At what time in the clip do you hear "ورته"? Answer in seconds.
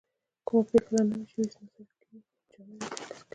2.79-3.01